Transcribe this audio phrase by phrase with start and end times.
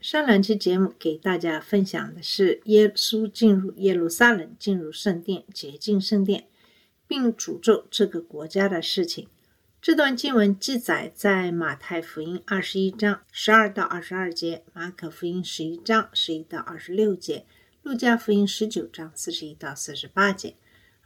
[0.00, 6.46] 上两期节目给大家分享的是耶稣进入耶路撒冷、进入圣殿、洁净圣殿，
[7.08, 9.26] 并诅咒这个国家的事情。
[9.82, 17.44] 这段经文记载在马太福音二十一章十二到二十二节，马可福音十一章十一到二十六节，
[17.82, 20.54] 路加福音十九章四十一到四十八节。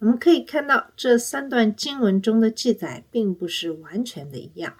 [0.00, 4.76] 我们可以看到，这三段经文中的记载并不是完全的一样。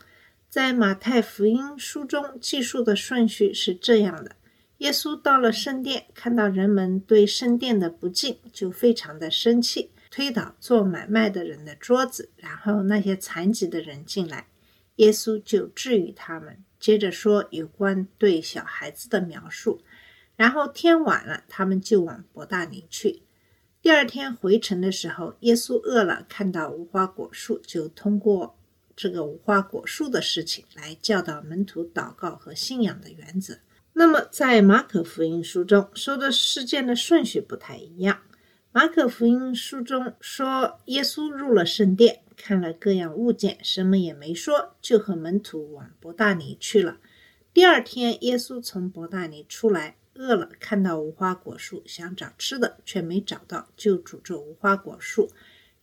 [0.53, 4.37] 在马太福音书中记述的顺序是这样的：
[4.77, 14.47] 耶稣到了圣殿，看到人们对圣殿的不敬，就非常的生气，推倒做买卖的人的桌子，然后那些残疾的人进来，
[14.97, 16.63] 耶稣就治愈他们。
[16.79, 19.81] 接着说有关对小孩子的描述，
[20.37, 23.23] 然后天晚了，他们就往伯大尼去。
[23.81, 28.59] 第二天回程的时候，耶稣饿了，看到无花果树，就通过
[29.03, 33.59] 这个无花果树的事情来教导门徒祷告和信仰的原则。
[33.95, 38.21] 那么，在马可福音书中说的事件的顺序不太一样。
[38.71, 46.99] 马可福音书中说，耶稣入了圣殿，看了各样物件，什么也没说，就和门徒往伯大尼去了。
[47.53, 55.29] 第二天，耶稣从伯大尼出来，饿了，看到无花果树，想找吃的，却没找到，就诅咒无花果树。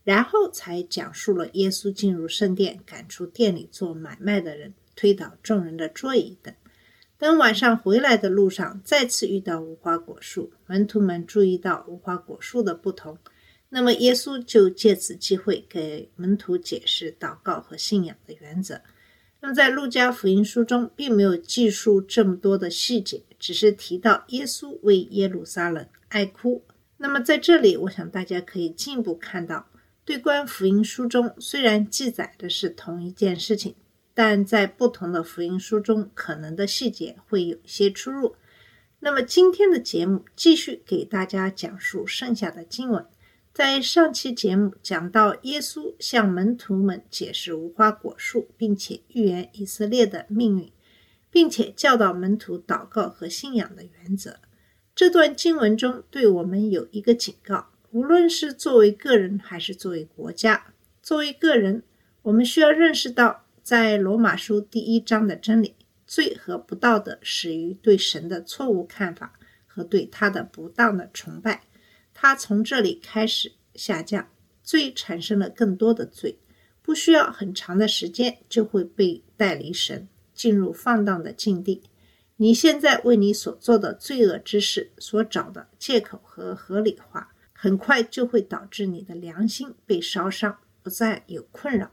[0.10, 6.52] 然后才讲述了耶稣进入圣殿，赶出店里做买卖的人，推倒众人的桌椅等。
[7.20, 13.20] 等晚上回来的路上，再次遇到无花果树，门徒们注意到无花果树的不同，
[13.70, 18.82] 那么耶稣就借此机会给门徒解释祷告和信仰的原则。
[19.42, 26.64] 那么在路加福音书中，并没有记述这么多的细节，只是提到耶稣为耶路撒冷爱哭。
[26.98, 29.68] 那么在这里，我想大家可以进一步看到。
[30.10, 33.76] 对观福音书中虽然记载的是同一件事情，
[34.16, 38.36] 但在不同的福音书中，可能的细节会有一些出入。
[39.02, 43.06] 那么今天的节目继续给大家讲述剩下的经文。
[43.54, 50.72] 在上期节目讲到，耶稣向门徒们解释无花果树，并且预言以色列的命运，
[51.30, 54.40] 并且教导门徒祷告和信仰的原则。
[54.96, 57.68] 这段经文中对我们有一个警告。
[57.92, 61.82] 无论是作为个人还是作为国家，作为个人，
[62.22, 69.34] 我们需要认识到，在罗马书第一章的真理：罪和不道德始于对神的错误看法
[69.66, 71.64] 和对他的不当的崇拜。
[72.14, 74.30] 他从这里开始下降，
[74.62, 76.38] 罪产生了更多的罪，
[76.84, 81.82] 不需要很长的时间就会被带离神，进入放荡的境地。
[82.36, 87.34] 你现在为你所做的罪恶之事所找的借口和合理化。
[87.62, 91.92] 很快就会导致你的良心被烧伤，不再有困扰，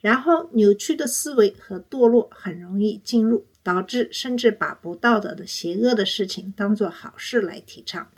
[0.00, 8.10] 然后扭曲的思维和堕落很容易进入，导致甚至把不道德的、邪恶的事情当做好事来提倡。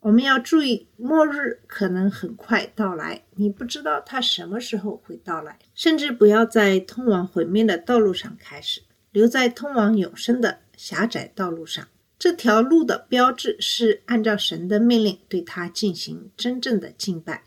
[0.00, 8.82] 我们要注意，末日可能很快到来，你不知道它什么时候会到来，甚至不要在通往毁灭的道路上开始，
[9.12, 11.86] 留在通往永生的狭窄道路上。
[12.20, 17.42] 这条路的标志是按照神的命令对他进行真正的敬拜。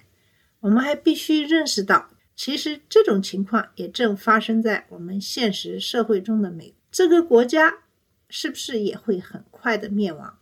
[0.61, 6.73] 我们还必须认识到，其实这种情况也正发生在我们现实社会中的美。
[6.91, 7.71] 这个国家
[8.29, 10.39] 是不是也会很快的灭亡？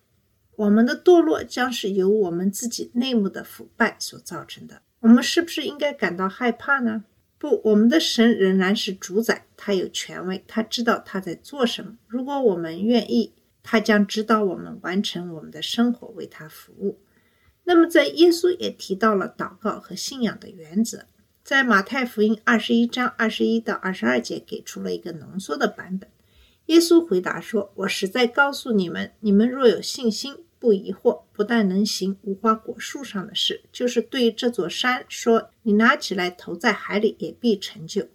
[0.56, 4.82] 我们的堕落将是由我们自己内幕的腐败所造成的。
[5.02, 7.04] 我们是不是应该感到害怕呢？
[7.38, 11.98] 不，我们的神仍然是主宰，他有权威，他知道他在做什么。
[12.08, 13.34] 如果我们愿意。
[13.64, 17.00] 他将指导我们完成我们的生活，为他服务。
[17.64, 21.06] 那么，在耶稣也提到了祷告和信仰的原则，
[21.44, 26.10] 在马太福音二十一章二十一到二十二节给出了一个浓缩的版本。
[26.66, 38.08] 耶稣回答说：“我实在告诉你们，你们若有信心，不疑惑，不但能行无花果树上的事，就是对这座山说：‘你拿起来投在海里’，也必成就。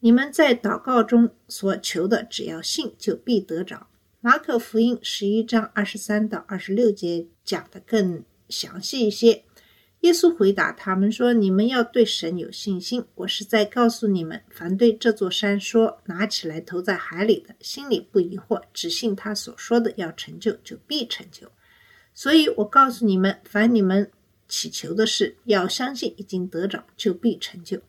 [0.00, 3.88] 你们在祷告中所求的，只要信，就必得着。”
[4.26, 9.44] 马可福音十一章二十三到二十六节讲的更详细一些。
[10.00, 13.04] 耶稣回答他们说：“你们要对神有信心。
[13.14, 21.52] 我是在告诉你们，凡对这座山说拿起来投在海里的，心里不疑惑，只信他所说的要成就，就必成就。
[22.12, 24.10] 所以我告诉你们，凡你们
[24.48, 27.80] 祈求的事，要相信已经得着，就必成就。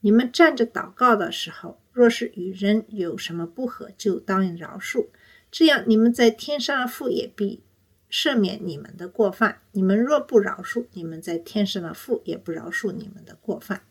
[0.00, 5.06] 你们站着祷告的时候，若是与人有什么不和，就当饶恕，
[5.56, 7.62] 这样你们在天上的父也必
[8.10, 9.62] 赦免你们的过犯。
[9.70, 13.84] 你们若不饶恕，你们在天上的父也不饶恕你们的过犯。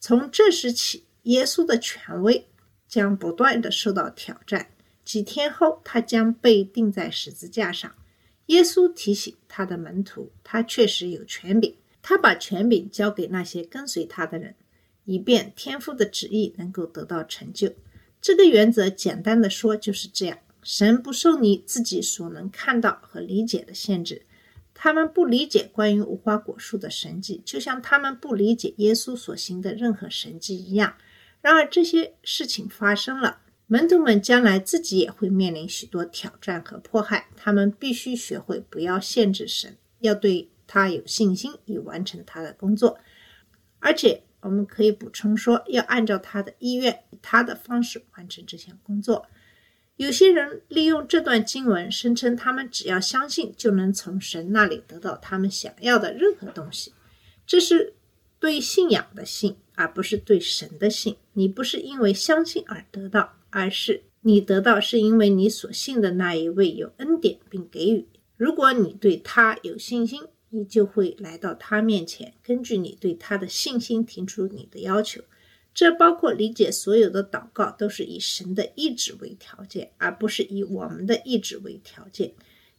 [0.00, 2.48] 从这时起，耶稣的权威
[2.88, 4.70] 将不断的受到挑战。
[5.04, 7.94] 几天后，他将被钉在十字架上。
[8.46, 14.54] 耶稣提醒他的门徒，他确实有权柄，他把权柄交给那些跟随他的人，
[15.04, 17.74] 以便天父的旨意能够得到成就。
[18.22, 24.26] 这个原则简单的说就是这样：神不受你自己所能看到和理解的限制。
[24.74, 30.96] 他们不理解关于无花果树的神迹，就像他们不理解耶稣所行的任何神迹一样。
[31.40, 37.28] 然而，这些事情发生了，门徒们将来自己也会面临许多挑战和迫害。
[37.36, 42.98] 他们必须学会不要限制神，要对他有信心，以完成他的工作。
[43.78, 49.28] 而且，我们可以补充说，要按照他的意愿，以他的方式完成这项工作。
[49.96, 56.92] 有些人利用这段经文声称，他们只要相信就能从神那里得到他们想要的任何东西。
[57.46, 57.94] 这是
[58.38, 61.16] 对信仰的信，而不是对神的信。
[61.32, 68.06] 你不是因为相信而得到，而是你得到是因为你所信的那一位有恩典并给予。
[68.36, 75.22] 如果你对他有信心，你就会来到他面前，根据你对他的信心提出你的要求。
[75.76, 82.32] 这包括理解所有的祷告都是以神的意志为条件，而不是以我们的意志为条件。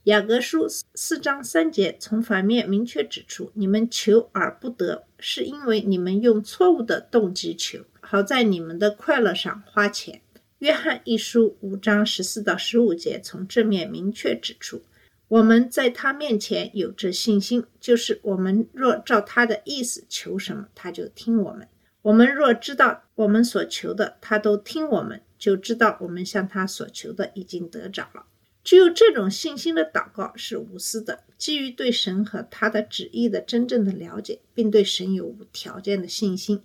[0.05, 10.19] 雅各书四章三节从反面明确指出：你们求而不得，是因为你们用错误的动机求，好在你们的快乐上花钱。
[10.57, 14.81] 约翰一书五章十四到十五节从正面明确指出：
[15.27, 21.67] 我们在他面前有着信心，就是我们若照他的意思求什么，他就听我们。
[22.07, 28.25] 我们若知道我们所求的，他都听我们，就知道我们向他所求的已经得着了。
[28.63, 36.63] 具有这种信心的祷告是无私的，基于对神和他的旨意的真正的了解，并对神有无条件的信心。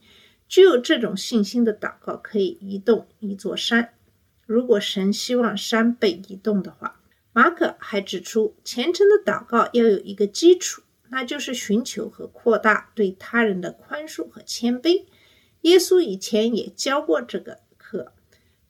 [0.49, 3.95] 具有这种信心的祷告可以移动一座山。
[4.47, 7.01] 如果神希望山被移动的话，
[7.33, 15.07] 马可还指出，虔诚的祷告要有一个基础，那就是寻求和扩大对他人的宽恕和谦卑。
[15.63, 18.13] 耶稣以前也教过这个课，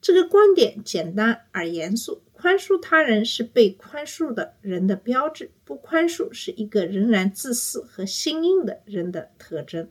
[0.01, 2.23] 这个观点简单而严肃。
[2.31, 9.89] 宽恕他人是被宽恕的人的标志，不宽恕是一个仍然自私和心硬的人的特征。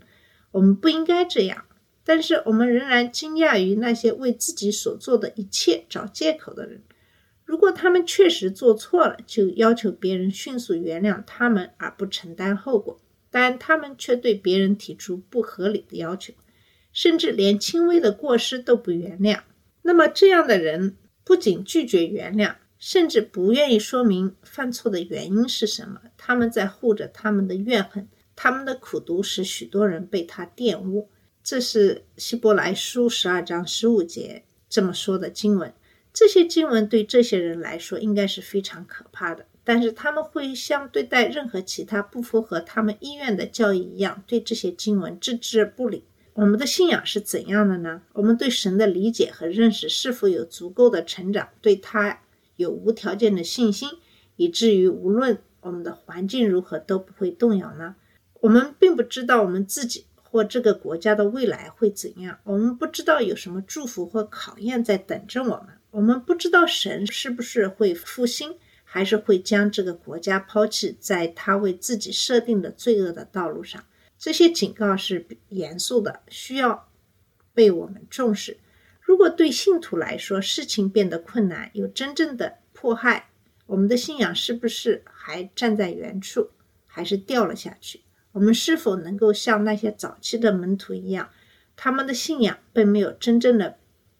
[0.50, 1.64] 我们不应该这样，
[2.04, 6.82] 但是我们仍然惊讶于那些为自己所做的一切找借口的人。
[7.44, 13.00] 如果他们确实做错了，就要求别人迅速原谅他们而不承担后果，
[13.30, 16.34] 但他们却对别人提出不合理的要求。
[16.92, 19.40] 甚至连轻微的过失都不原谅，
[19.82, 26.00] 那么这样的人不仅拒绝原谅，甚至不愿意说明犯错的原因是什么。
[26.16, 31.08] 他们在护着他们的怨恨，他们的苦读使许多人被他玷污。
[31.42, 35.72] 这是希伯来书十二章十五节这么说的经文。
[36.12, 46.04] 这些经文对这些人来说应该是非常可怕的，但是他们会像对待任何其他不符合他们意愿的教义一样，对这些经文置之不理。
[46.34, 48.02] 我们的信仰是怎样的呢？
[48.14, 51.48] 我们对神的理解和认识是否有足够的成长？
[51.60, 52.20] 对他
[52.56, 53.90] 有无条件的信心，
[54.36, 57.96] 以至于无论我们的环境如何都不会动摇呢？
[58.40, 73.84] 我们并不知道我们自己或这个国家的未来会怎样，我们不知道有什么祝福或考验在等着我们，我们不知道神是不是会复兴，还是会将这个国家抛弃在他为自己设定的罪恶的道路上。
[74.22, 76.88] 这些警告是严肃的，需要
[77.52, 78.60] 被我们重视。
[79.00, 83.30] 如果对信徒来说事情变得困难，有真正的迫害，
[83.66, 86.50] 我们的信仰是不是还站在原处，
[86.86, 88.02] 还是掉了下去？
[88.30, 91.30] 我们是否能够像那些早期的门徒一样，
[91.74, 93.76] 他们的信仰并没有真正的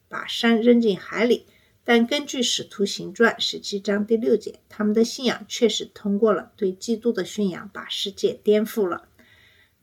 [0.09, 1.47] 把山扔进海里，
[1.85, 9.06] 但根据《使徒行传》十七章第六节，他们的信仰确实通过了对基督的宣扬，把世界颠覆了。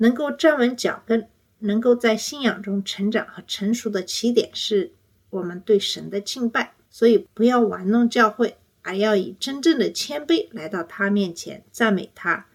[0.02, 1.28] 能够站稳脚跟，
[1.60, 4.94] 能够在信仰中成长和成熟的起点，是
[5.30, 6.74] 我们对神的敬拜。
[6.90, 12.48] 所以，不要玩弄教会，而要以真正的谦卑来到他面前，赞美他，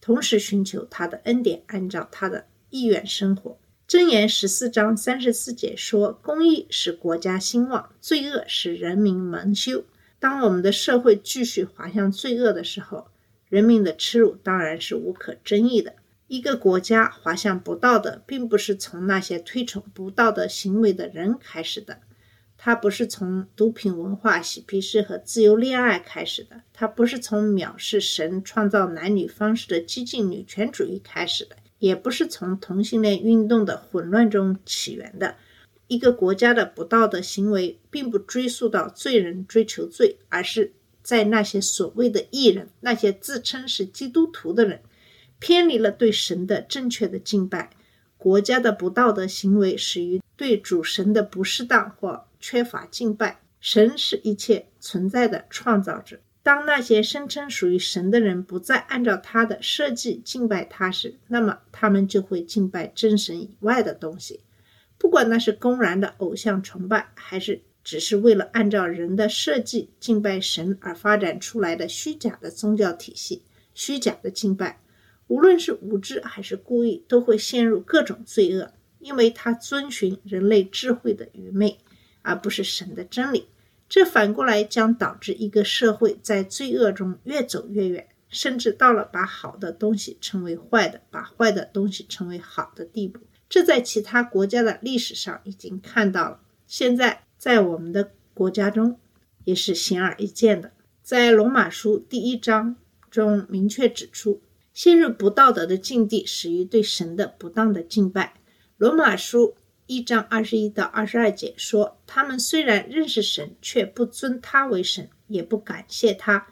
[0.00, 3.58] 同时寻求他的恩典，按照他的意愿生活。
[3.86, 9.84] 箴言十四章三十四节说：“公义使国家兴旺，罪恶使人民蒙羞。”
[10.18, 13.06] 当我们的社会继续滑向罪恶的时候，
[13.48, 15.94] 人民的耻辱当然是无可争议的。
[16.28, 22.00] 一个国家滑向不道德，并不是从那些推崇不道德行为的人开始的，
[22.58, 35.36] 它不是从毒品文化、嬉皮士和自由恋爱开始的，它不是从藐视神创造男女方式的激进女权主义开始的，也不是从同性恋运动的混乱中起源的。
[35.86, 44.80] 一个国家的不道德行为，并不追溯到罪人追求罪，而是在那些所谓的艺人，那些自称是基督徒的人。
[45.38, 47.70] 偏离了对神的正确的敬拜，
[48.16, 53.40] 国家的不道德行为始于对主神的不适当或缺乏敬拜。
[53.60, 56.20] 神是一切存在的创造者。
[56.42, 64.42] 当那些声称属于神的人不再按照他的设计敬拜他时，那么他们就会敬拜真神以外的东西，
[64.96, 73.42] 不管那是公然的偶像崇拜，还是只是为了按照人的设计敬拜神而发展出来的虚假的宗教体系、
[73.74, 74.80] 虚假的敬拜。
[75.28, 81.78] 无论是无知还是故意，都会陷入各种罪恶，因为他遵循人类智慧的愚昧，
[82.22, 83.48] 而不是神的真理。
[83.88, 93.20] 这反过来将导致一个社会在罪恶中越走越远，甚至到了把好的东西称为坏的，把坏的东西称为好的地步。
[93.48, 98.98] 这在其他国家的历史上已经看到了，现在在我们的国家中
[99.44, 100.72] 也是显而易见的。
[101.02, 102.76] 在罗马书第一章
[103.10, 104.40] 中明确指出。
[104.76, 108.34] 陷入不道德的境地，始于对神的不当的敬拜。
[108.76, 109.54] 罗马书
[109.86, 116.48] 一章二十一到二十二节说：“他们虽然认识神，却不尊他为神，也不感谢他，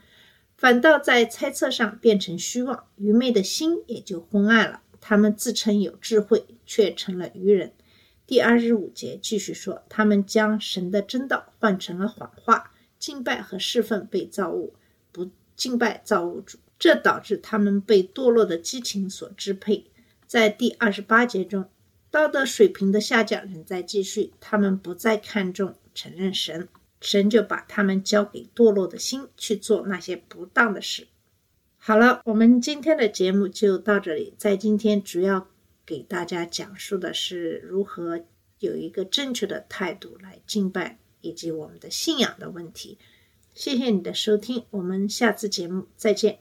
[0.56, 4.80] 反倒在猜测上变成虚妄，愚昧的心也就昏暗了。
[5.02, 7.74] 他们自称有智慧，却成了愚人。”
[8.26, 14.72] 第二十五节继续说：“他们将神的真道换成了谎话，敬拜和侍奉被造物，
[15.12, 19.86] 不敬拜造物主。”这导致他们被堕落的激情所支配。
[20.26, 21.64] 在第二十八节中，
[22.10, 24.34] 道德水平的下降仍在继续。
[24.38, 26.68] 他们不再看重承认神，
[27.00, 31.06] 神就把他们交给堕落的心去做那些不当的事。
[31.78, 34.34] 好了，我们今天的节目就到这里。
[34.36, 35.48] 在今天主要
[35.86, 38.26] 给大家讲述的是如何
[38.58, 42.98] 有一个正确的态度来敬拜以及我们的信仰的问题。
[43.54, 46.40] 谢谢你的收听，我们下次节目再见。